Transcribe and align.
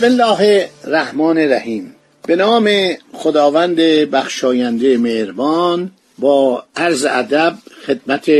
بسم 0.00 0.06
الله 0.06 0.68
الرحمن 0.84 1.38
الرحیم. 1.38 1.94
به 2.26 2.36
نام 2.36 2.70
خداوند 3.12 3.76
بخشاینده 4.10 4.98
مهربان 4.98 5.90
با 6.18 6.64
عرض 6.76 7.04
ادب 7.04 7.54
خدمت 7.86 8.30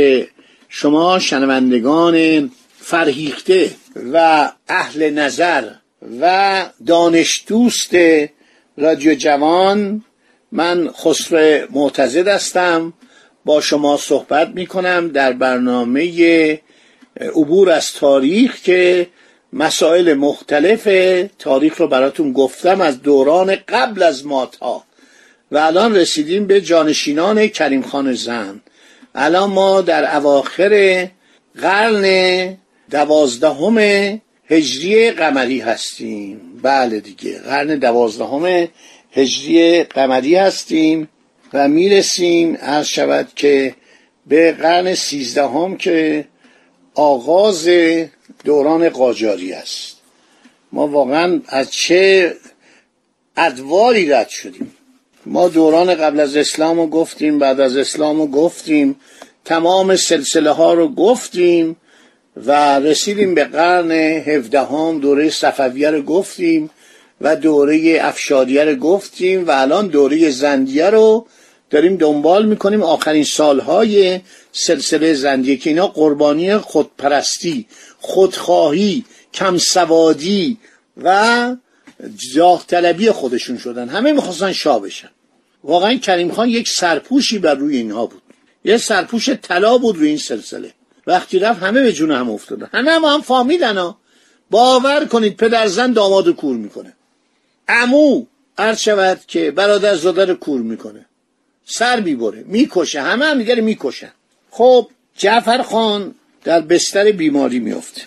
شما 0.69 1.19
شنوندگان 1.19 2.49
فرهیخته 2.79 3.71
و 4.13 4.49
اهل 4.67 5.09
نظر 5.09 5.63
و 6.21 6.65
دانش 6.87 7.43
دوست 7.47 7.95
رادیو 8.77 9.15
جوان 9.15 10.03
من 10.51 10.89
خسرو 10.91 11.67
معتزد 11.71 12.27
هستم. 12.27 12.93
با 13.45 13.61
شما 13.61 13.97
صحبت 13.97 14.47
می 14.47 14.65
کنم 14.65 15.07
در 15.07 15.33
برنامه 15.33 16.59
عبور 17.19 17.69
از 17.69 17.91
تاریخ 17.93 18.61
که 18.61 19.07
مسائل 19.53 20.13
مختلف 20.13 20.89
تاریخ 21.39 21.77
رو 21.77 21.87
براتون 21.87 22.33
گفتم 22.33 22.81
از 22.81 23.01
دوران 23.01 23.55
قبل 23.67 24.03
از 24.03 24.25
ماتا 24.25 24.83
و 25.51 25.57
الان 25.57 25.95
رسیدیم 25.95 26.47
به 26.47 26.61
جانشینان 26.61 27.47
کریم 27.47 27.81
خان 27.81 28.13
زن. 28.13 28.61
الان 29.15 29.49
ما 29.49 29.81
در 29.81 30.15
اواخر 30.15 31.07
قرن 31.61 32.57
دوازدهم 32.91 33.77
هجری 34.45 35.11
قمری 35.11 35.59
هستیم. 35.59 36.41
بله 36.61 36.99
دیگه 36.99 37.39
قرن 37.39 37.75
دوازدهم 37.75 38.67
هجری 39.11 39.83
قمری 39.83 40.35
هستیم 40.35 41.09
و 41.53 41.67
می‌رسیم 41.67 42.55
عرض 42.55 42.85
شود 42.85 43.27
که 43.35 43.75
به 44.27 44.51
قرن 44.51 44.95
سیزدهم 44.95 45.77
که 45.77 46.25
آغاز 46.95 47.69
دوران 48.43 48.89
قاجاری 48.89 49.53
است. 49.53 49.97
ما 50.71 50.87
واقعا 50.87 51.41
از 51.47 51.71
چه 51.71 52.33
ادواری 53.37 54.09
رد 54.09 54.29
شدیم؟ 54.29 54.75
ما 55.25 55.47
دوران 55.47 55.95
قبل 55.95 56.19
از 56.19 56.35
اسلام 56.35 56.77
رو 56.77 56.87
گفتیم 56.87 57.39
بعد 57.39 57.59
از 57.59 57.77
اسلام 57.77 58.17
رو 58.17 58.27
گفتیم 58.27 58.95
تمام 59.45 59.95
سلسله 59.95 60.51
ها 60.51 60.73
رو 60.73 60.87
گفتیم 60.87 61.75
و 62.45 62.79
رسیدیم 62.79 63.35
به 63.35 63.43
قرن 63.43 63.91
هفدهم 63.91 64.99
دوره 64.99 65.29
صفویه 65.29 65.89
رو 65.89 66.01
گفتیم 66.01 66.69
و 67.21 67.35
دوره 67.35 67.99
افشاریه 68.01 68.63
رو 68.63 68.75
گفتیم 68.75 69.47
و 69.47 69.51
الان 69.51 69.87
دوره 69.87 70.29
زندیه 70.29 70.89
رو 70.89 71.25
داریم 71.71 71.95
دنبال 71.97 72.45
می‌کنیم 72.45 72.83
آخرین 72.83 73.23
سالهای 73.23 74.19
سلسله 74.51 75.13
زندیه 75.13 75.57
که 75.57 75.69
اینا 75.69 75.87
قربانی 75.87 76.57
خودپرستی 76.57 77.67
خودخواهی 77.99 79.05
کمسوادی 79.33 80.57
و 81.03 81.55
جاه 82.33 82.65
طلبی 82.67 83.11
خودشون 83.11 83.57
شدن. 83.57 83.89
همه 83.89 84.11
می‌خواستن 84.11 84.51
شاه 84.51 84.81
بشن. 84.81 85.09
واقعا 85.63 85.95
کریم 85.95 86.31
خان 86.31 86.49
یک 86.49 86.69
سرپوشی 86.69 87.39
بر 87.39 87.55
روی 87.55 87.77
اینها 87.77 88.05
بود. 88.05 88.21
یه 88.65 88.77
سرپوش 88.77 89.29
طلا 89.29 89.77
بود 89.77 89.97
روی 89.97 90.07
این 90.07 90.17
سلسله. 90.17 90.73
وقتی 91.07 91.39
رفت 91.39 91.63
همه 91.63 91.81
به 91.81 91.93
جون 91.93 92.11
هم 92.11 92.29
افتادن. 92.29 92.69
همه 92.73 92.91
هم, 92.91 93.05
هم 93.05 93.21
فامیلن 93.21 93.77
ها. 93.77 93.97
باور 94.49 95.05
کنید 95.05 95.37
پدر 95.37 95.67
زن 95.67 95.91
داماد 95.91 96.29
کور 96.29 96.55
می‌کنه. 96.55 96.93
امو 97.67 98.25
عرض 98.57 98.79
شود 98.79 99.19
که 99.27 99.51
برادر 99.51 99.95
زاده 99.95 100.33
کور 100.33 100.61
می‌کنه. 100.61 101.05
سر 101.71 101.99
می‌بره. 101.99 102.43
می‌کشه. 102.47 103.01
همه 103.01 103.25
هم 103.25 103.37
دیگه 103.37 103.55
می‌کشن. 103.55 104.11
خب 104.49 104.87
جعفر 105.17 105.61
خان 105.61 106.15
در 106.43 106.61
بستر 106.61 107.11
بیماری 107.11 107.59
میفته 107.59 108.01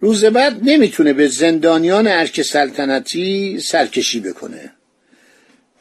روز 0.00 0.24
بعد 0.24 0.60
نمی‌تونه 0.62 1.12
به 1.12 1.28
زندانیان 1.28 2.06
ارک 2.06 2.42
سلطنتی 2.42 3.60
سرکشی 3.60 4.20
بکنه. 4.20 4.72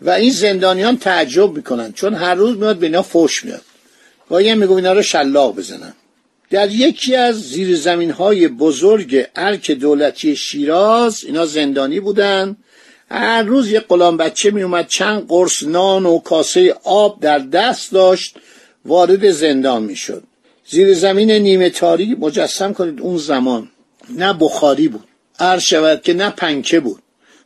و 0.01 0.09
این 0.09 0.31
زندانیان 0.31 0.97
تعجب 0.97 1.53
می‌کنن 1.53 1.93
چون 1.93 2.13
هر 2.13 2.35
روز 2.35 2.57
میاد 2.57 2.77
به 2.77 2.85
اینا 2.85 3.01
فوش 3.01 3.45
میاد 3.45 3.61
گاهی 4.29 4.55
میگو 4.55 4.73
اینا 4.73 4.93
رو 4.93 5.01
شلاق 5.01 5.55
بزنن. 5.55 5.93
در 6.49 6.71
یکی 6.71 7.15
از 7.15 7.41
زیر 7.41 7.75
زمین 7.75 8.11
های 8.11 8.47
بزرگ 8.47 9.25
ارک 9.35 9.71
دولتی 9.71 10.35
شیراز 10.35 11.23
اینا 11.23 11.45
زندانی 11.45 11.99
بودن. 11.99 12.57
هر 13.11 13.43
روز 13.43 13.71
یه 13.71 13.79
غلام 13.79 14.17
بچه 14.17 14.51
می 14.51 14.63
اومد 14.63 14.87
چند 14.87 15.27
قرص 15.27 15.63
نان 15.63 16.05
و 16.05 16.19
کاسه 16.19 16.75
آب 16.83 17.19
در 17.21 17.39
دست 17.39 17.91
داشت 17.91 18.35
وارد 18.85 19.31
زندان 19.31 19.83
می‌شد 19.83 20.23
زیر 20.69 20.93
زمین 20.93 21.31
نیمه 21.31 21.69
تاریک 21.69 22.17
مجسم 22.19 22.73
کنید 22.73 23.01
اون 23.01 23.17
زمان. 23.17 23.69
نه 24.09 24.33
بخاری 24.33 24.87
بود. 24.87 25.07
عرض 25.39 25.61
شود 25.61 26.01
که 26.01 26.13
نه 26.13 26.29
پنکه 26.29 26.79
بود. 26.79 27.01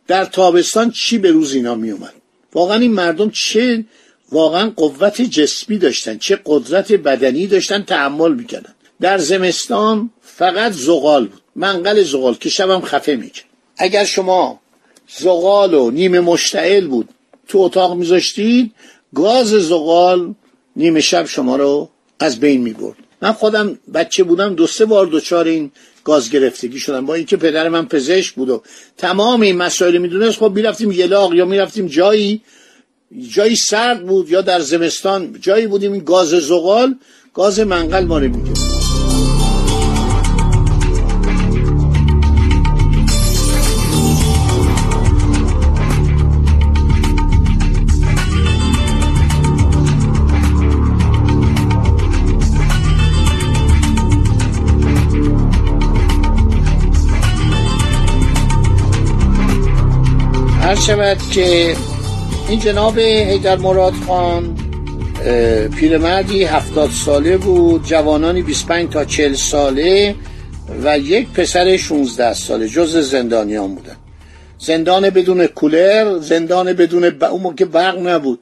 در 0.08 0.26
تابستان 0.26 0.92
چی 0.92 1.18
به 1.18 1.32
روز 1.32 1.54
اینا 1.54 1.76
می 1.76 1.92
اومد؟ 1.92 2.14
واقعا 2.54 2.78
این 2.78 2.92
مردم 2.92 3.30
چه 3.30 3.86
واقعا 4.32 4.70
قوت 4.76 5.22
جسمی 5.22 5.78
داشتن 5.78 6.18
چه 6.18 6.40
قدرت 6.46 6.92
بدنی 6.92 7.48
داشتن 7.48 7.82
تحمل 7.84 8.34
می‌کردن 8.34 8.74
در 9.02 9.18
زمستان 9.18 10.10
فقط 10.22 10.72
زغال 10.72 11.28
بود. 11.28 11.42
منقل 11.56 12.04
زغال 12.04 12.36
که 12.36 12.50
شبم 12.50 12.82
خفه 12.82 13.16
می‌کرد 13.16 13.46
اگر 13.78 14.06
شما 14.06 14.60
زغال 15.08 15.74
و 15.74 15.92
نیمه 15.92 16.20
مشتعل 16.20 16.88
بود. 16.88 17.10
تو 17.48 17.60
اتاق 17.60 17.96
میذاشتید 17.96 18.72
گاز 19.16 19.48
زغال 19.48 20.34
نیمه 20.76 21.02
شب 21.02 21.26
شما 21.26 21.56
رو 21.56 21.90
از 22.20 22.40
بین 22.40 22.62
می‌برد. 22.62 22.96
من 23.22 23.32
خودم 23.32 23.80
بچه 23.94 24.24
بودم 24.24 24.56
دو 24.56 24.68
سه 24.68 24.86
بار 24.86 25.08
دچار 25.12 25.46
این 25.46 25.72
گاز 26.04 26.30
گرفتگی 26.30 26.80
شدم. 26.80 27.06
با 27.06 27.14
اینکه 27.14 27.38
پدر 27.38 27.70
من 27.70 27.86
پزشک 27.86 28.36
بود 28.36 28.50
و 28.50 28.62
تمام 28.98 29.42
این 29.42 29.58
مسائل 29.58 29.98
می‌دونست 29.98 30.38
خب 30.38 30.52
می‌رفتیم 30.56 30.92
یلاق 30.92 31.34
یا 31.34 31.46
می‌رفتیم 31.46 31.88
جایی. 31.88 32.42
جایی 33.30 33.56
سرد 33.56 34.06
بود 34.06 34.30
یا 34.30 34.42
در 34.42 34.60
زمستان 34.60 35.38
جایی 35.42 35.68
بودیم 35.68 35.92
این 35.92 36.04
گاز 36.04 36.30
زغال 36.30 36.96
گاز 37.34 37.60
منقل 37.60 38.06
ما 38.06 38.18
رو 38.18 38.28
می‌گرفت. 38.28 38.73
هر 60.74 60.80
شود 60.80 61.18
که 61.32 61.76
این 62.50 62.60
جناب 62.60 63.00
حیدر 63.00 63.56
مراد 63.56 63.94
خان 63.94 64.58
پیرمردی 65.76 66.44
هفتاد 66.44 66.90
ساله 66.90 67.38
بود 67.38 67.86
جوانانی 67.86 68.42
25 68.42 68.94
تا 68.94 69.06
40 69.06 69.34
ساله 69.34 70.16
و 70.84 71.00
یک 71.00 71.30
پسر 71.30 71.78
16 71.78 72.34
ساله 72.34 72.68
جز 72.68 72.98
زندانیان 72.98 73.76
بودن. 73.76 73.96
زندان 74.60 75.10
بدون 75.10 75.48
کولر 75.48 76.20
زندان 76.20 76.74
بدون 76.74 77.10
ب... 77.10 77.24
اون 77.24 77.56
که 77.56 77.66
برق 77.66 78.08
نبود. 78.08 78.40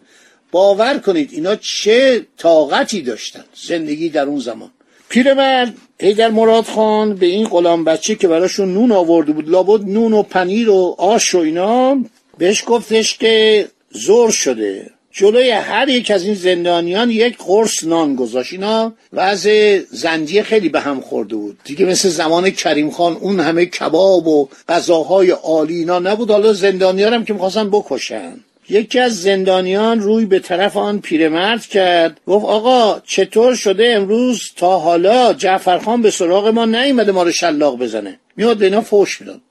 باور 0.52 0.98
کنید 0.98 1.30
اینا 1.34 1.56
چه 1.56 2.26
طاقتی 2.38 3.02
داشتن 3.02 3.44
زندگی 3.68 4.10
در 4.10 4.24
اون 4.24 4.40
زمان. 4.40 4.72
پیرمرد 5.10 5.74
هیدر 6.00 6.30
مراد 6.30 6.64
خان 6.64 7.16
به 7.16 7.26
این 7.26 7.48
غلام 7.48 7.84
بچه 7.84 8.16
که 8.16 8.28
براشون 8.28 8.74
نون 8.74 8.92
آورده 8.92 9.32
بود 9.32 9.50
لابد 9.50 9.86
نون 9.86 10.14
و 10.14 10.24
پنیر 10.24 10.70
و 10.70 10.96
آش 10.98 11.36
و 11.36 11.38
اینا 11.38 11.98
بهش 12.42 12.64
گفتش 12.68 13.18
که 13.18 13.68
زور 13.92 14.32
شده. 14.32 14.90
جلوی 15.12 15.52
هر 15.52 15.90
یک 15.90 16.12
از 16.12 16.24
این 16.24 16.34
زندانیان 16.34 17.10
یک 17.10 17.38
قرص 17.38 17.84
نان 17.84 18.16
گذاشت. 18.16 18.54
اینا 18.54 18.94
وضع 19.14 19.82
زندیه 19.92 20.44
خیلی 20.44 20.70
به 20.70 20.80
هم 20.80 21.02
خورده 21.02 21.36
بود. 21.36 21.60
دیگه 21.64 21.86
مثل 21.86 22.10
زمان 22.10 22.50
کریم 22.50 22.90
خان 22.92 23.14
اون 23.14 23.40
همه 23.40 23.66
کباب 23.66 24.28
و 24.28 24.50
غذاهای 24.70 25.30
عالی 25.30 25.76
اینا 25.76 26.00
نبود. 26.00 26.32
حالا 26.32 26.54
زندانیان 26.54 27.14
هم 27.14 27.26
که 27.26 27.34
می‌خواستن 27.34 27.70
بکشن. 27.70 28.34
یکی 28.70 29.00
از 29.00 29.22
زندانیان 29.22 30.00
روی 30.00 30.26
به 30.26 30.40
طرف 30.40 30.78
آن 30.78 31.00
پیرمرد 31.00 31.66
کرد. 31.66 32.20
گفت 32.28 32.46
آقا 32.46 33.02
چطور 33.08 33.56
شده 33.56 33.94
امروز 33.96 34.52
تا 34.56 34.80
حالا 34.80 35.34
جعفرخان 35.34 36.02
به 36.02 36.12
سراغ 36.12 36.48
ما 36.48 36.66
نیومده 36.66 37.12
ما 37.12 37.24
رو 37.24 37.32
شلاق 37.32 37.78
بزنه؟ 37.78 38.20
میاد 38.38 38.58
به 38.58 38.66
اینا 38.66 38.82
فوش 38.82 39.22
می‌داد. 39.22 39.42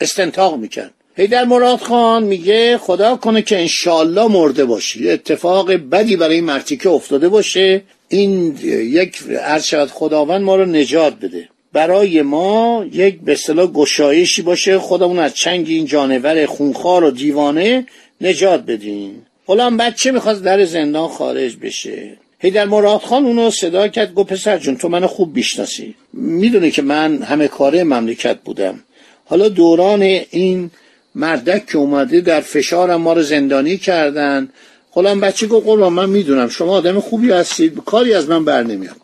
استنتاق 0.00 0.56
می‌کرد. 0.56 0.94
هیدر 1.20 1.44
مراد 1.44 1.78
خان 1.78 2.22
میگه 2.22 2.78
خدا 2.78 3.16
کنه 3.16 3.42
که 3.42 3.58
انشالله 3.58 4.26
مرده 4.26 4.64
باشی 4.64 5.10
اتفاق 5.10 5.72
بدی 5.72 6.16
برای 6.16 6.40
مرتیکه 6.40 6.90
افتاده 6.90 7.28
باشه. 7.28 7.82
این 8.08 8.58
یک 8.64 9.22
عرض 9.42 9.64
شود 9.64 9.88
خداوند 9.88 10.42
ما 10.42 10.56
رو 10.56 10.64
نجات 10.64 11.14
بده. 11.14 11.48
برای 11.72 12.22
ما 12.22 12.84
یک 12.92 13.20
به 13.20 13.32
اصطلاح 13.32 13.66
گشایشی 13.66 14.42
باشه. 14.42 14.78
خودمون 14.78 15.18
از 15.18 15.34
چنگ 15.34 15.68
این 15.68 15.86
جانور 15.86 16.46
خونخوار 16.46 17.04
و 17.04 17.10
دیوانه 17.10 17.86
نجات 18.20 18.60
بدیم. 18.60 19.26
غلام 19.46 19.76
بچه 19.76 20.10
می‌خواست 20.10 20.42
در 20.44 20.64
زندان 20.64 21.08
خارج 21.08 21.56
بشه. 21.56 22.16
هیدر 22.38 22.64
مراد 22.64 23.00
خان 23.00 23.24
اونو 23.24 23.50
صدا 23.50 23.88
کرد. 23.88 24.14
گفت 24.14 24.32
پسر 24.32 24.58
جون 24.58 24.76
تو 24.76 24.88
منو 24.88 25.06
خوب 25.06 25.34
بیشناسی 25.34 25.94
می‌دونه 26.12 26.70
که 26.70 26.82
من 26.82 27.22
همه 27.22 27.48
کاره 27.48 27.84
مملکت 27.84 28.38
بودم. 28.44 28.80
حالا 29.24 29.48
دوران 29.48 30.02
این 30.02 30.70
مردک 31.14 31.66
که 31.66 31.78
اومده 31.78 32.20
در 32.20 32.40
فشارم 32.40 33.00
ما 33.00 33.12
رو 33.12 33.22
زندانی 33.22 33.78
کردن. 33.78 34.48
غلام 34.92 35.20
بچه 35.20 35.46
گفت 35.46 35.66
قربان 35.66 35.92
من 35.92 36.08
می‌دونم. 36.08 36.48
شما 36.48 36.72
آدم 36.72 37.00
خوبی 37.00 37.30
هستید. 37.30 37.84
کاری 37.86 38.14
از 38.14 38.28
من 38.28 38.44
بر 38.44 38.62
نمیاد. 38.62 38.96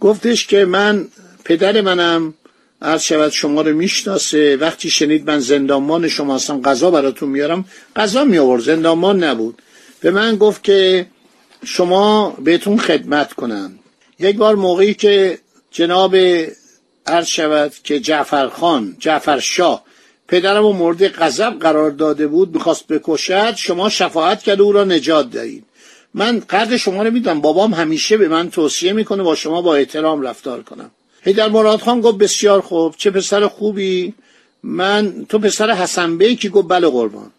گفتش 0.00 0.46
که 0.46 0.64
من 0.64 1.08
پدر 1.44 1.80
منم. 1.80 2.34
عرض 2.82 3.02
شود 3.02 3.30
شما 3.30 3.62
رو 3.62 3.76
می‌شناسه. 3.76 4.56
وقتی 4.56 4.90
شنید 4.90 5.30
من 5.30 5.38
زندانمان 5.38 6.08
شما 6.08 6.34
هستم 6.34 6.62
غذا 6.62 6.90
براتون 6.90 7.28
میارم. 7.28 7.64
غذا 7.96 8.24
می 8.24 8.38
آورد 8.38 8.62
زندانمان 8.62 9.24
نبود. 9.24 9.62
به 10.00 10.10
من 10.10 10.36
گفت 10.36 10.64
که 10.64 11.06
شما 11.64 12.36
بهتون 12.44 12.78
خدمت 12.78 13.32
کنم. 13.32 13.78
یک 14.18 14.36
بار 14.36 14.54
موقعی 14.54 14.94
که 14.94 15.38
جناب 15.70 16.16
عرض 17.06 17.26
شود 17.26 17.72
که 17.84 18.00
جعفر 18.00 18.48
خان 18.48 18.96
جعفر 18.98 19.38
شاه 19.38 19.84
پدرم 20.28 20.64
و 20.64 20.72
مورد 20.72 21.08
غضب 21.08 21.58
قرار 21.60 21.90
داده 21.90 22.26
بود 22.26 22.54
می‌خواست 22.54 22.86
بکشد 22.86 23.54
شما 23.56 23.88
شفاعت 23.88 24.42
کرده 24.42 24.62
او 24.62 24.72
را 24.72 24.84
نجات 24.84 25.30
دهید. 25.30 25.64
من 26.14 26.42
قدر 26.50 26.76
شما 26.76 27.02
رو 27.02 27.10
میدم 27.10 27.40
بابام 27.40 27.74
همیشه 27.74 28.16
به 28.16 28.28
من 28.28 28.50
توصیه 28.50 28.92
می‌کنه 28.92 29.22
با 29.22 29.34
شما 29.34 29.62
با 29.62 29.74
احترام 29.74 30.22
رفتار 30.22 30.62
کنم. 30.62 30.90
هیدر 31.22 31.48
مراد 31.48 31.80
خان 31.80 32.00
گفت 32.00 32.18
بسیار 32.18 32.60
خوب 32.60 32.94
چه 32.96 33.10
پسر 33.10 33.46
خوبی. 33.46 34.14
من 34.62 35.26
تو 35.28 35.38
پسر 35.38 35.70
حسن 35.70 36.18
بیکی 36.18 36.48
گفت 36.48 36.68
بله 36.68 36.88
قربان. 36.88 37.30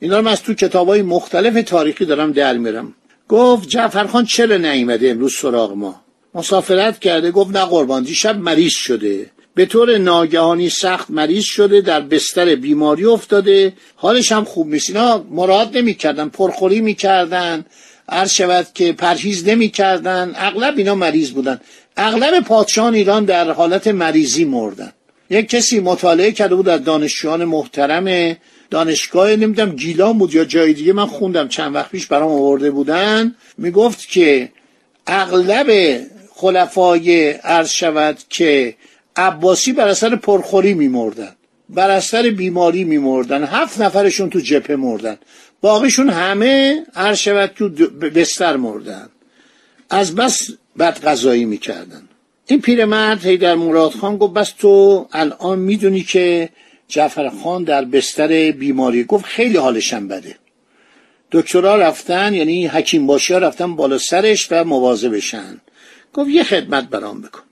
اینا 0.00 0.16
رو 0.16 0.24
من 0.24 0.32
از 0.32 0.42
تو 0.42 0.54
کتاب 0.54 0.88
های 0.88 1.02
مختلف 1.02 1.68
تاریخی 1.68 2.04
دارم 2.04 2.32
در 2.32 2.56
میرم. 2.56 2.94
گفت 3.28 3.68
جعفرخان 3.68 4.24
چرا 4.24 4.56
نیومده 4.56 5.10
امروز 5.10 5.34
سراغ 5.34 5.72
ما؟ 5.72 6.00
مسافرت 6.34 6.98
کرده 6.98 7.30
گفت 7.30 7.56
نه 7.56 7.64
قربان 7.64 8.02
دیشب 8.02 8.38
مریض 8.38 8.72
شده. 8.72 9.30
به 9.54 9.66
طور 9.66 9.98
ناگهانی 9.98 10.70
سخت 10.70 11.10
مریض 11.10 11.44
شده 11.44 11.80
در 11.80 12.00
بستر 12.00 12.54
بیماری 12.54 13.04
افتاده. 13.04 13.72
حالش 13.96 14.32
هم 14.32 14.44
خوب 14.44 14.68
نیست. 14.68 14.90
اینا 14.90 15.24
مراد 15.30 15.76
نمی‌کردن 15.76 16.28
پرخوری 16.28 16.80
می‌کردن. 16.80 17.64
عرض 18.08 18.30
شود 18.30 18.66
که 18.74 18.92
پرهیز 18.92 19.48
نمی‌کردن. 19.48 20.32
اغلب 20.36 20.78
اینا 20.78 20.94
مریض 20.94 21.30
بودن. 21.30 21.60
اغلب 21.96 22.40
پادشاهان 22.44 22.94
ایران 22.94 23.24
در 23.24 23.50
حالت 23.50 23.88
مریضی 23.88 24.44
مردن. 24.44 24.92
یک 25.30 25.48
کسی 25.48 25.80
مطالعه 25.80 26.32
کرده 26.32 26.54
بود 26.54 26.68
از 26.68 26.84
دانشجویان 26.84 27.44
محترم 27.44 28.36
دانشگاه 28.70 29.36
نمی‌دونم 29.36 29.76
گیلان 29.76 30.18
بود 30.18 30.34
یا 30.34 30.44
جای 30.44 30.72
دیگه. 30.72 30.92
من 30.92 31.06
خوندم 31.06 31.48
چند 31.48 31.74
وقت 31.74 31.90
پیش 31.90 32.06
برام 32.06 32.30
آورده 32.32 32.70
بودن. 32.70 33.34
می‌گفت 33.58 34.08
که 34.08 34.48
اغلب 35.06 36.00
خلفای 36.34 37.30
عرض 37.30 37.70
شود 37.70 38.18
که 38.28 38.74
عباسی 39.16 39.72
بر 39.72 39.88
اثر 39.88 40.16
پرخوری 40.16 40.74
میمردن. 40.74 41.32
بر 41.68 41.90
اثر 41.90 42.30
بیماری 42.30 42.84
میمردن. 42.84 43.44
هفت 43.44 43.80
نفرشون 43.80 44.30
تو 44.30 44.40
جپه 44.40 44.76
مردن. 44.76 45.18
باقیشون 45.60 46.08
همه 46.08 46.82
عرض 46.94 47.18
شود 47.18 47.50
تو 47.56 47.68
بستر 47.88 48.56
مردن. 48.56 49.08
از 49.90 50.14
بس 50.14 50.50
بد 50.78 51.00
غذایی 51.04 51.44
می‌کردن. 51.44 52.08
این 52.46 52.60
پیرمرد 52.60 53.26
هیدر 53.26 53.54
مراد 53.54 53.90
خان 53.90 54.16
گفت 54.16 54.34
بس 54.34 54.52
تو 54.58 55.06
الان 55.12 55.58
می‌دونی 55.58 56.02
که 56.02 56.48
جعفر 56.88 57.28
خان 57.28 57.64
در 57.64 57.84
بستر 57.84 58.50
بیماری 58.50 59.04
گفت 59.04 59.24
خیلی 59.24 59.56
حالشم 59.56 60.08
بده. 60.08 60.36
دکترها 61.32 61.76
رفتن 61.76 62.34
یعنی 62.34 62.66
حکیم 62.66 63.06
باشی 63.06 63.34
رفتن 63.34 63.76
بالا 63.76 63.98
سرش 63.98 64.48
و 64.50 64.64
موازه 64.64 65.08
بشن 65.08 65.60
گفت 66.12 66.30
یه 66.30 66.44
خدمت 66.44 66.88
برام 66.88 67.20
بکن. 67.20 67.42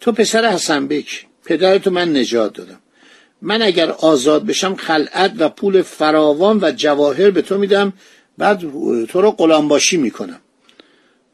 تو 0.00 0.12
پسر 0.12 0.44
حسن 0.44 0.86
بک. 0.86 1.26
پدرتو 1.44 1.90
من 1.90 2.16
نجات 2.16 2.54
دادم. 2.54 2.80
من 3.42 3.62
اگر 3.62 3.90
آزاد 3.90 4.46
بشم 4.46 4.74
خلعت 4.74 5.32
و 5.38 5.48
پول 5.48 5.82
فراوان 5.82 6.58
و 6.62 6.72
جواهر 6.72 7.30
به 7.30 7.42
تو 7.42 7.58
میدم 7.58 7.92
بعد 8.38 8.60
تو 9.08 9.20
رو 9.20 9.30
قلامباشی 9.30 9.96
می‌کنم. 9.96 10.40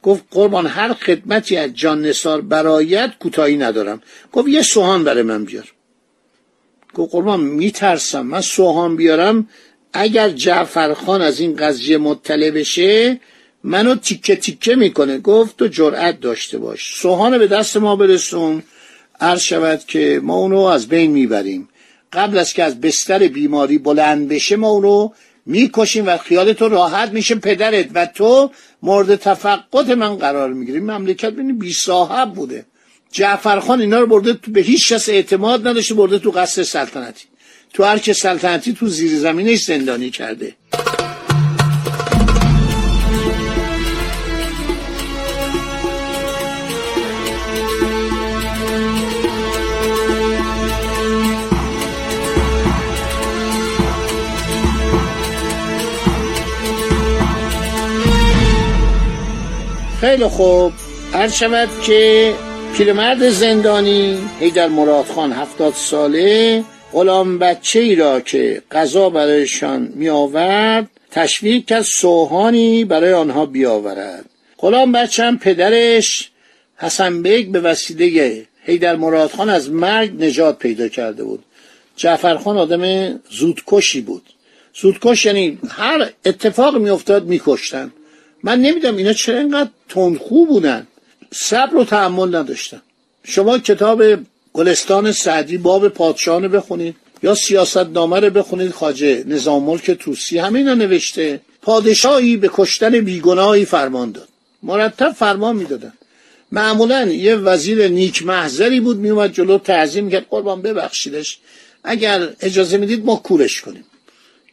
گفت 0.03 0.25
قربان 0.31 0.67
هر 0.67 0.93
خدمتی 0.93 1.57
از 1.57 1.71
جان 1.75 2.03
نسار 2.03 2.41
برایت 2.41 3.13
کوتاهی 3.21 3.57
ندارم. 3.57 4.03
گفت 4.33 4.49
یه 4.49 4.63
سوهان 4.63 5.05
برای 5.05 5.23
من 5.23 5.45
بیار. 5.45 5.73
گفت 6.95 7.13
قربان 7.13 7.41
میترسم. 7.41 8.27
من 8.27 8.41
سوهان 8.41 8.97
بیارم. 8.97 9.49
اگر 9.93 10.29
جعفر 10.29 10.95
خان 10.95 11.23
از 11.23 11.41
این 11.41 11.57
قضیه 11.57 11.99
مطلع 11.99 12.51
بشه 12.51 13.21
منو 13.65 13.95
تیکه 13.95 14.37
تیکه 14.37 14.75
می‌کنه. 14.75 15.19
گفت 15.19 15.57
تو 15.57 15.67
جرأت 15.67 16.21
داشته 16.21 16.59
باش. 16.59 16.95
سوهان 16.95 17.39
به 17.39 17.47
دست 17.47 17.77
ما 17.77 17.97
برسون. 17.97 18.63
عرض 19.21 19.41
شود 19.41 19.81
که 19.87 20.21
ما 20.23 20.37
اونو 20.37 20.61
از 20.61 20.89
بین 20.89 21.11
می‌بریم. 21.11 21.69
قبل 22.13 22.39
از 22.39 22.53
که 22.53 22.63
از 22.63 22.81
بستر 22.81 23.29
بیماری 23.29 23.79
بلند 23.79 24.29
بشه 24.29 24.57
ما 24.57 24.69
اونو 24.69 25.11
می‌کشیم 25.47 26.07
و 26.07 26.17
خیال 26.17 26.53
تو 26.53 26.69
راحت 26.69 27.13
میشه 27.13 27.35
پدرت 27.35 27.87
و 27.95 28.07
تو 28.07 28.51
مورد 28.83 29.17
تفقد 29.17 29.93
من 29.93 30.17
قرار 30.17 30.53
می‌گیریم. 30.53 30.91
مملکت 30.91 31.31
بینی 31.31 31.53
بی 31.53 31.73
صاحب 31.73 32.33
بوده. 32.35 32.67
جعفرخان 33.13 33.81
اینا 33.81 34.01
رو 34.01 34.07
برده 34.07 34.33
تو 34.33 34.51
به 34.51 34.61
هیچ 34.61 34.93
کس 34.93 35.09
اعتماد 35.09 35.69
نداشته 35.69 35.95
برده 35.95 36.19
تو 36.19 36.31
قصر 36.31 36.63
سلطنتی. 36.63 37.25
تو 37.73 37.85
هر 37.85 37.99
که 37.99 38.13
سلطنتی 38.13 38.73
تو 38.73 38.89
زیر 38.89 39.19
زمینش 39.19 39.65
زندانی 39.65 40.11
کرده. 40.11 40.55
خیلی 60.03 60.27
خوب. 60.27 60.73
عرض 61.15 61.35
شود 61.35 61.69
که 61.83 62.35
پیرمرد 62.77 63.29
زندانی 63.29 64.19
هیدر 64.41 64.69
مراد 64.69 65.05
خان 65.05 65.33
هفتاد 65.33 65.75
ساله 65.75 66.65
غلام 66.93 67.39
بچه 67.39 67.81
ای 67.81 67.95
را 67.95 68.21
که 68.21 68.63
غذا 68.73 69.11
برایشان 69.11 69.93
می 69.95 70.09
آورد 70.09 70.91
تشویق 71.11 71.65
کرد 71.65 71.83
سوهانی 71.83 72.85
برای 72.85 73.13
آنها 73.13 73.47
بیاورد. 73.47 74.25
غلام 74.59 74.93
بچه 74.93 75.25
هم 75.25 75.39
پدرش 75.39 76.31
حسن 76.77 77.23
بیگ 77.23 77.49
به 77.49 77.61
وسیله 77.61 78.47
هیدر 78.65 78.97
مراد 78.97 79.31
خان 79.31 79.49
از 79.49 79.71
مرگ 79.71 80.25
نجات 80.25 80.59
پیدا 80.59 80.89
کرده 80.89 81.25
بود. 81.25 81.45
جعفرخان 81.97 82.59
آدم 82.59 83.15
زودکشی 83.31 84.01
بود. 84.01 84.23
زودکش 84.75 85.27
یعنی 85.27 85.59
هر 85.69 86.11
اتفاق 86.25 86.77
میافتاد 86.77 87.27
میکشتن. 87.27 87.93
من 88.43 88.61
نمیدم 88.61 88.97
اینا 88.97 89.13
چرا 89.13 89.39
اینقدر 89.39 89.71
تندخو 89.89 90.47
بودن. 90.47 90.87
صبر 91.33 91.77
و 91.77 91.85
تحمل 91.85 92.37
نداشتن. 92.37 92.83
شما 93.25 93.59
کتاب 93.59 94.03
گلستان 94.53 95.13
سعدی 95.13 95.59
باب 95.59 95.89
پادشاهانه 95.89 96.49
بخونید 96.49 96.97
یا 97.23 97.35
سیاست 97.35 97.77
نامه 97.77 98.21
رو 98.21 98.31
بخونید 98.31 98.71
خاجه 98.71 99.25
نظام 99.27 99.63
ملک 99.63 99.91
توسی 99.91 100.39
همین 100.39 100.69
رو 100.69 100.75
نوشته. 100.75 101.41
پادشاهی 101.63 102.37
به 102.37 102.51
کشتن 102.53 103.01
بیگناهی 103.01 103.65
فرمان 103.65 104.13
داد. 104.13 104.29
مرتب 104.63 105.13
فرمان 105.13 105.57
می‌دادن. 105.57 105.93
معمولا 106.53 107.07
یه 107.07 107.37
وزیر 107.37 107.89
نیک 107.89 108.27
محضری 108.27 108.81
بود 108.81 108.97
میومد 108.97 109.33
جلو 109.33 109.59
تعظیم 109.59 110.11
کرد. 110.11 110.27
قربان 110.31 110.63
ببخشیدش. 110.63 111.39
اگر 111.85 112.29
اجازه 112.41 112.77
می‌دید 112.77 113.05
ما 113.05 113.17
کورش 113.17 113.61
کنیم. 113.61 113.85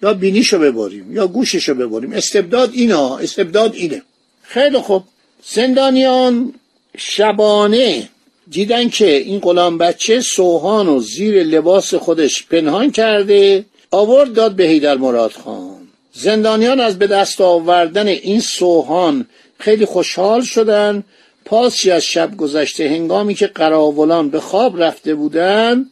یا 0.03 0.13
بینیشو 0.13 0.59
بباریم 0.59 1.15
یا 1.15 1.27
گوششو 1.27 1.73
بباریم 1.73 2.13
استبداد 2.13 2.69
اینا 2.73 3.17
استبداد 3.17 3.75
اینه. 3.75 4.01
خیلی 4.43 4.77
خوب. 4.77 5.03
زندانیان 5.43 6.53
شبانه 6.97 8.09
دیدن 8.51 8.89
که 8.89 9.15
این 9.17 9.39
غلام 9.39 9.77
بچه 9.77 10.21
سوهان 10.21 10.87
و 10.87 10.99
زیر 10.99 11.43
لباس 11.43 11.93
خودش 11.93 12.47
پنهان 12.47 12.91
کرده 12.91 13.65
آورد 13.91 14.33
داد 14.33 14.55
به 14.55 14.63
هیدر 14.63 14.97
مراد 14.97 15.31
خان. 15.31 15.87
زندانیان 16.13 16.79
از 16.79 16.99
به 16.99 17.07
دست 17.07 17.41
آوردن 17.41 18.07
این 18.07 18.39
سوهان 18.39 19.25
خیلی 19.59 19.85
خوشحال 19.85 20.41
شدن. 20.41 21.03
پاسی 21.45 21.91
از 21.91 22.03
شب 22.03 22.37
گذشته 22.37 22.89
هنگامی 22.89 23.35
که 23.35 23.47
قراولان 23.47 24.29
به 24.29 24.39
خواب 24.39 24.83
رفته 24.83 25.15
بودند 25.15 25.91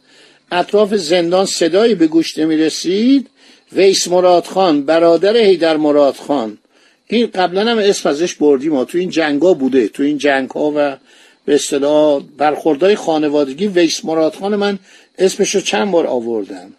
اطراف 0.52 0.94
زندان 0.94 1.46
صدایی 1.46 1.94
به 1.94 2.06
گوش 2.06 2.38
نمی 2.38 2.56
رسید 2.56 3.30
ویس 3.72 4.08
مراد 4.08 4.44
خان 4.44 4.84
برادر 4.84 5.36
هیدر 5.36 5.76
مراد 5.76 6.14
خان. 6.14 6.58
این 7.06 7.26
قبلا 7.26 7.70
هم 7.70 7.78
اسم 7.78 8.08
ازش 8.08 8.34
بردیم 8.34 8.72
ما 8.72 8.84
تو 8.84 8.98
این 8.98 9.10
جنگا 9.10 9.54
بوده. 9.54 9.88
تو 9.88 10.02
این 10.02 10.18
جنگ 10.18 10.50
ها 10.50 10.72
و 10.76 10.96
به 11.44 11.54
اصطلاح 11.54 12.22
برخوردهای 12.38 12.96
خانوادگی 12.96 13.66
ویس 13.66 14.04
مراد 14.04 14.34
خان 14.34 14.56
من 14.56 14.78
اسمش 15.18 15.54
رو 15.54 15.60
چند 15.60 15.90
بار 15.90 16.06
آوردم. 16.06 16.72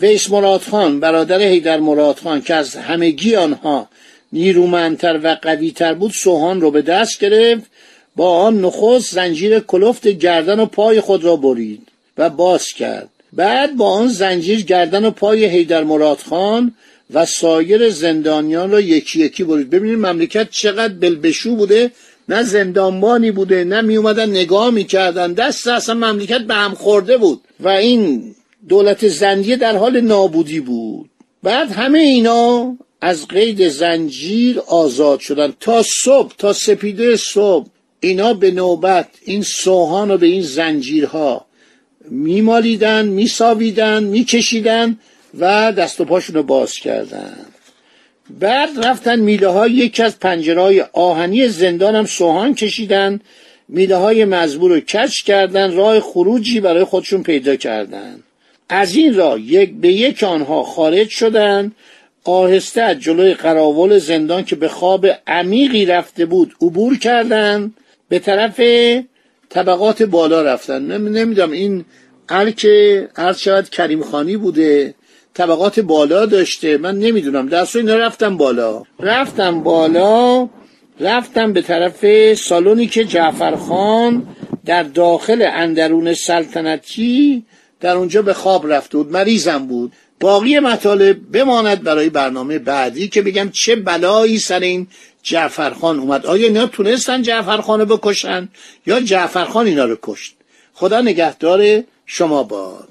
ویس 0.00 0.30
مراد 0.30 0.60
خان 0.60 1.00
برادر 1.00 1.40
هیدر 1.40 1.80
مراد 1.80 2.18
خان 2.18 2.42
که 2.42 2.54
از 2.54 2.76
همگی 2.76 3.36
آنها 3.36 3.88
نیرومندتر 4.32 5.20
و 5.22 5.34
قویتر 5.42 5.94
بود 5.94 6.12
سوهان 6.12 6.60
رو 6.60 6.70
به 6.70 6.82
دست 6.82 7.20
گرفت. 7.20 7.66
با 8.16 8.36
آن 8.36 8.60
نخست 8.60 9.14
زنجیر 9.14 9.60
کلفت 9.60 10.08
گردن 10.08 10.60
و 10.60 10.66
پای 10.66 11.00
خود 11.00 11.24
را 11.24 11.36
برید 11.36 11.88
و 12.18 12.30
باز 12.30 12.66
کرد. 12.66 13.08
بعد 13.32 13.76
با 13.76 13.90
آن 13.90 14.08
زنجیر 14.08 14.60
گردن 14.60 15.04
و 15.04 15.10
پای 15.10 15.44
هیدر 15.44 15.84
مراد 15.84 16.18
خان 16.18 16.74
و 17.14 17.26
سایر 17.26 17.90
زندانیان 17.90 18.70
را 18.70 18.80
یکی 18.80 19.20
یکی 19.20 19.44
برید. 19.44 19.70
ببینید 19.70 19.98
مملکت 19.98 20.50
چقدر 20.50 20.94
بلبشو 20.94 21.56
بوده. 21.56 21.90
نه 22.28 22.42
زندانبانی 22.42 23.30
بوده 23.30 23.64
نه 23.64 23.80
می 23.80 23.96
اومدن 23.96 24.30
نگاه 24.30 24.70
می‌کردن. 24.70 25.32
دست 25.32 25.66
اصلا 25.66 25.94
مملکت 25.94 26.40
به 26.40 26.54
هم 26.54 26.74
خورده 26.74 27.16
بود. 27.16 27.40
و 27.60 27.68
این 27.68 28.34
دولت 28.68 29.08
زندیه 29.08 29.56
در 29.56 29.76
حال 29.76 30.00
نابودی 30.00 30.60
بود. 30.60 31.10
بعد 31.42 31.70
همه 31.70 31.98
اینا 31.98 32.76
از 33.00 33.28
قید 33.28 33.68
زنجیر 33.68 34.60
آزاد 34.66 35.20
شدن. 35.20 35.54
تا 35.60 35.82
صبح 36.04 36.32
تا 36.38 36.52
سپیده 36.52 37.16
صبح 37.16 37.66
اینا 38.00 38.34
به 38.34 38.50
نوبت 38.50 39.08
این 39.24 39.42
سوهان 39.42 40.08
رو 40.08 40.18
به 40.18 40.26
این 40.26 40.42
زنجیرها 40.42 41.47
میمالیدن 42.10 43.06
میساویدن 43.06 44.04
میکشیدن 44.04 44.98
و 45.38 45.72
دست 45.72 46.00
و 46.00 46.04
پاشون 46.04 46.36
رو 46.36 46.42
باز 46.42 46.72
کردن. 46.72 47.36
بعد 48.30 48.86
رفتن 48.86 49.20
میله 49.20 49.48
های 49.48 49.72
یکی 49.72 50.02
از 50.02 50.18
پنجره 50.18 50.60
های 50.60 50.80
آهنی 50.92 51.48
زندان 51.48 51.94
هم 51.94 52.06
سوهان 52.06 52.54
کشیدن. 52.54 53.20
میله 53.68 53.96
های 53.96 54.24
مزبور 54.24 54.70
رو 54.70 54.80
کچ 54.80 55.22
کردن 55.22 55.74
راه 55.74 56.00
خروجی 56.00 56.60
برای 56.60 56.84
خودشون 56.84 57.22
پیدا 57.22 57.56
کردن. 57.56 58.22
از 58.68 58.96
این 58.96 59.14
راه 59.14 59.40
یک 59.40 59.74
به 59.74 59.92
یک 59.92 60.22
آنها 60.22 60.62
خارج 60.62 61.08
شدن. 61.08 61.72
آهسته 62.24 62.82
از 62.82 62.98
جلوی 62.98 63.34
قراول 63.34 63.98
زندان 63.98 64.44
که 64.44 64.56
به 64.56 64.68
خواب 64.68 65.06
عمیقی 65.26 65.86
رفته 65.86 66.26
بود 66.26 66.54
عبور 66.62 66.98
کردند 66.98 67.74
به 68.08 68.18
طرف 68.18 68.60
طبقات 69.50 70.02
بالا 70.02 70.42
رفتن. 70.42 70.82
نمی‌دونم 71.08 71.50
این 71.50 71.84
هر 72.30 72.50
که 72.50 73.08
هر 73.16 73.32
شاید 73.32 73.68
کریم 73.68 74.02
خانی 74.02 74.36
بوده 74.36 74.94
طبقات 75.34 75.80
بالا 75.80 76.26
داشته. 76.26 76.78
من 76.78 76.98
نمی‌دونم. 76.98 77.48
دست 77.48 77.76
اینا 77.76 77.94
رفتم 77.96 78.36
بالا. 78.36 78.82
رفتم 79.00 79.60
بالا 79.62 80.48
رفتم 81.00 81.52
به 81.52 81.62
طرف 81.62 82.34
سالونی 82.34 82.86
که 82.86 83.04
جعفر 83.04 83.56
خان 83.56 84.26
در 84.64 84.82
داخل 84.82 85.48
اندرون 85.52 86.14
سلطنتی 86.14 87.44
در 87.80 87.96
اونجا 87.96 88.22
به 88.22 88.32
خواب 88.32 88.72
رفته 88.72 88.98
بود. 88.98 89.12
مریضم 89.12 89.66
بود. 89.66 89.92
باقی 90.20 90.58
مطالب 90.58 91.16
بماند 91.32 91.82
برای 91.82 92.10
برنامه 92.10 92.58
بعدی 92.58 93.08
که 93.08 93.22
بگم 93.22 93.50
چه 93.52 93.76
بلایی 93.76 94.38
سر 94.38 94.60
این 94.60 94.86
جعفرخان 95.22 95.98
اومد. 95.98 96.26
آیا 96.26 96.46
اینا 96.46 96.66
تونستن 96.66 97.22
جعفرخانو 97.22 97.84
بکشن 97.84 98.48
یا 98.86 99.00
جعفرخان 99.00 99.66
اینا 99.66 99.84
رو 99.84 99.98
کشت؟ 100.02 100.34
خدا 100.74 101.00
نگهدار 101.00 101.82
شما 102.06 102.42
باد. 102.42 102.88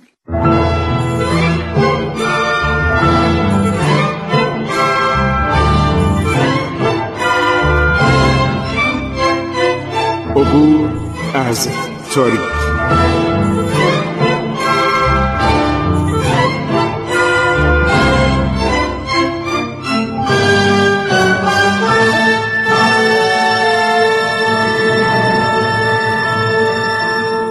عبور 10.35 10.89
از 11.33 11.69
تاریخ. 12.13 12.56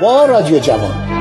با 0.00 0.24
رادیو 0.26 0.58
جوان. 0.58 1.17